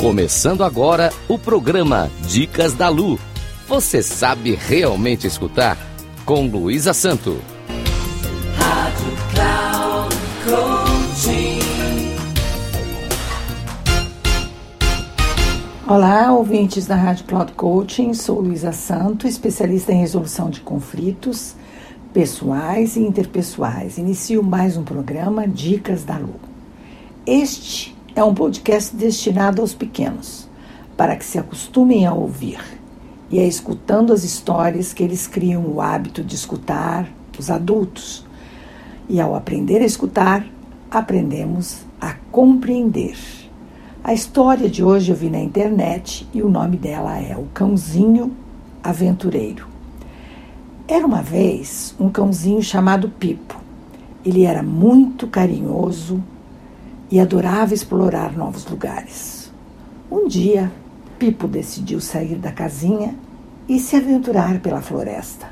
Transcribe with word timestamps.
Começando 0.00 0.62
agora 0.62 1.12
o 1.28 1.38
programa 1.38 2.10
Dicas 2.28 2.72
da 2.72 2.88
Lu. 2.88 3.18
Você 3.66 4.02
sabe 4.02 4.54
realmente 4.54 5.26
escutar? 5.26 5.76
Com 6.24 6.46
Luísa 6.46 6.92
Santo. 6.92 7.38
Rádio 8.56 9.12
Cloud 9.34 10.16
Coaching. 10.44 11.58
Olá, 15.86 16.32
ouvintes 16.32 16.86
da 16.86 16.94
Rádio 16.94 17.24
Cloud 17.24 17.52
Coaching. 17.52 18.14
Sou 18.14 18.40
Luísa 18.40 18.72
Santo, 18.72 19.26
especialista 19.26 19.92
em 19.92 20.00
resolução 20.00 20.48
de 20.48 20.60
conflitos 20.60 21.54
pessoais 22.14 22.96
e 22.96 23.00
interpessoais. 23.00 23.98
Inicio 23.98 24.42
mais 24.42 24.76
um 24.76 24.84
programa 24.84 25.46
Dicas 25.46 26.04
da 26.04 26.16
Lu. 26.16 26.36
Este 27.26 27.97
é 28.14 28.24
um 28.24 28.34
podcast 28.34 28.94
destinado 28.94 29.60
aos 29.60 29.74
pequenos, 29.74 30.48
para 30.96 31.16
que 31.16 31.24
se 31.24 31.38
acostumem 31.38 32.06
a 32.06 32.12
ouvir 32.12 32.58
e 33.30 33.38
é 33.38 33.46
escutando 33.46 34.12
as 34.12 34.24
histórias 34.24 34.92
que 34.92 35.02
eles 35.02 35.26
criam 35.26 35.64
o 35.66 35.80
hábito 35.80 36.22
de 36.24 36.34
escutar 36.34 37.08
os 37.38 37.50
adultos. 37.50 38.24
E 39.08 39.20
ao 39.20 39.34
aprender 39.34 39.80
a 39.80 39.86
escutar, 39.86 40.46
aprendemos 40.90 41.86
a 42.00 42.14
compreender. 42.32 43.16
A 44.02 44.14
história 44.14 44.68
de 44.68 44.82
hoje 44.82 45.12
eu 45.12 45.16
vi 45.16 45.28
na 45.28 45.40
internet 45.40 46.26
e 46.32 46.42
o 46.42 46.48
nome 46.48 46.76
dela 46.76 47.18
é 47.18 47.36
O 47.36 47.46
Cãozinho 47.52 48.32
Aventureiro. 48.82 49.66
Era 50.86 51.06
uma 51.06 51.20
vez 51.20 51.94
um 52.00 52.08
cãozinho 52.08 52.62
chamado 52.62 53.10
Pipo. 53.10 53.60
Ele 54.24 54.44
era 54.44 54.62
muito 54.62 55.26
carinhoso 55.26 56.22
e 57.10 57.18
adorava 57.20 57.74
explorar 57.74 58.36
novos 58.36 58.66
lugares. 58.66 59.50
Um 60.10 60.26
dia, 60.26 60.70
Pipo 61.18 61.48
decidiu 61.48 62.00
sair 62.00 62.36
da 62.36 62.52
casinha 62.52 63.14
e 63.68 63.78
se 63.78 63.96
aventurar 63.96 64.60
pela 64.60 64.80
floresta. 64.80 65.48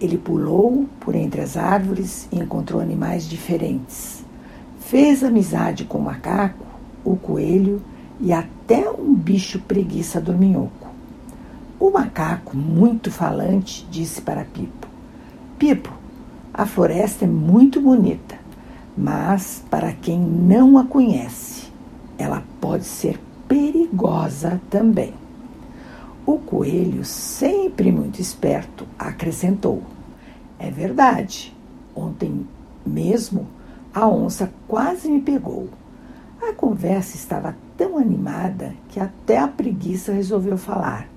Ele 0.00 0.18
pulou 0.18 0.86
por 1.00 1.14
entre 1.14 1.40
as 1.40 1.56
árvores 1.56 2.28
e 2.30 2.38
encontrou 2.38 2.80
animais 2.80 3.28
diferentes. 3.28 4.24
Fez 4.80 5.24
amizade 5.24 5.84
com 5.84 5.98
o 5.98 6.02
macaco, 6.02 6.66
o 7.04 7.16
coelho 7.16 7.82
e 8.20 8.32
até 8.32 8.88
um 8.90 9.14
bicho 9.14 9.58
preguiça 9.60 10.20
dorminhoco. 10.20 10.88
O 11.78 11.90
macaco, 11.90 12.56
muito 12.56 13.10
falante, 13.10 13.86
disse 13.90 14.22
para 14.22 14.44
Pipo: 14.44 14.86
Pipo, 15.58 15.92
a 16.52 16.64
floresta 16.64 17.24
é 17.24 17.28
muito 17.28 17.80
bonita, 17.80 18.36
mas 18.96 19.62
para 19.70 19.92
quem 19.92 20.18
não 20.18 20.78
a 20.78 20.84
conhece, 20.84 21.68
ela 22.16 22.42
pode 22.60 22.84
ser 22.84 23.20
perigosa 23.48 24.60
também. 24.70 25.14
O 26.26 26.38
coelho, 26.38 27.04
sempre 27.04 27.92
muito 27.92 28.20
esperto, 28.20 28.86
acrescentou: 28.98 29.82
É 30.58 30.70
verdade, 30.70 31.54
ontem 31.94 32.46
mesmo 32.86 33.46
a 33.92 34.08
onça 34.08 34.50
quase 34.66 35.10
me 35.10 35.20
pegou. 35.20 35.68
A 36.42 36.52
conversa 36.52 37.16
estava 37.16 37.56
tão 37.76 37.98
animada 37.98 38.74
que 38.88 39.00
até 39.00 39.38
a 39.38 39.48
preguiça 39.48 40.12
resolveu 40.12 40.56
falar. 40.56 41.08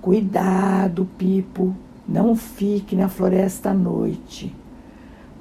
Cuidado, 0.00 1.08
Pipo, 1.18 1.74
não 2.08 2.34
fique 2.34 2.96
na 2.96 3.08
floresta 3.08 3.70
à 3.70 3.74
noite. 3.74 4.54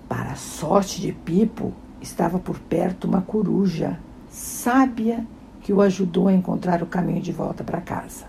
Para 0.07 0.31
a 0.31 0.35
sorte 0.35 1.01
de 1.01 1.11
Pipo, 1.11 1.73
estava 2.01 2.39
por 2.39 2.59
perto 2.59 3.07
uma 3.07 3.21
coruja 3.21 3.99
sábia 4.29 5.25
que 5.61 5.73
o 5.73 5.81
ajudou 5.81 6.27
a 6.27 6.33
encontrar 6.33 6.81
o 6.81 6.87
caminho 6.87 7.21
de 7.21 7.31
volta 7.31 7.63
para 7.63 7.81
casa. 7.81 8.25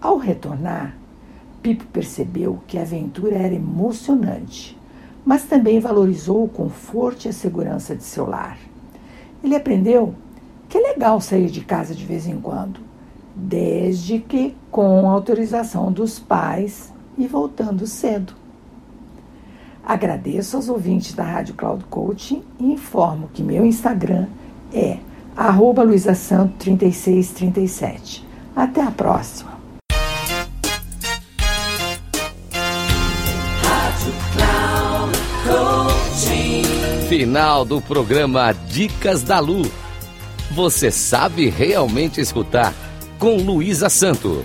Ao 0.00 0.18
retornar, 0.18 0.94
Pipo 1.62 1.84
percebeu 1.86 2.60
que 2.66 2.78
a 2.78 2.82
aventura 2.82 3.36
era 3.36 3.54
emocionante, 3.54 4.78
mas 5.24 5.44
também 5.44 5.80
valorizou 5.80 6.44
o 6.44 6.48
conforto 6.48 7.24
e 7.24 7.28
a 7.28 7.32
segurança 7.32 7.96
de 7.96 8.04
seu 8.04 8.26
lar. 8.26 8.58
Ele 9.42 9.56
aprendeu 9.56 10.14
que 10.68 10.76
é 10.76 10.80
legal 10.80 11.20
sair 11.20 11.50
de 11.50 11.62
casa 11.62 11.94
de 11.94 12.04
vez 12.04 12.26
em 12.26 12.38
quando 12.40 12.80
desde 13.34 14.18
que 14.20 14.54
com 14.70 15.10
autorização 15.10 15.90
dos 15.90 16.18
pais 16.18 16.92
e 17.18 17.26
voltando 17.26 17.86
cedo. 17.86 18.34
Agradeço 19.86 20.56
aos 20.56 20.70
ouvintes 20.70 21.12
da 21.12 21.24
Rádio 21.24 21.52
Cloud 21.54 21.84
Coaching 21.90 22.42
e 22.58 22.72
informo 22.72 23.28
que 23.32 23.42
meu 23.42 23.66
Instagram 23.66 24.26
é 24.72 24.96
arroba 25.36 25.84
luisasanto3637. 25.84 28.22
Até 28.56 28.82
a 28.82 28.90
próxima! 28.90 29.52
Final 37.08 37.64
do 37.64 37.80
programa 37.80 38.52
Dicas 38.52 39.22
da 39.22 39.38
Lu. 39.38 39.62
Você 40.50 40.90
sabe 40.90 41.48
realmente 41.48 42.20
escutar 42.20 42.74
com 43.18 43.36
Luísa 43.36 43.88
Santo. 43.88 44.44